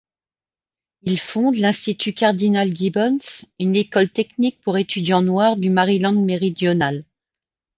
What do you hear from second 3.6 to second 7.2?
école technique pour étudiants noirs du Maryland méridional.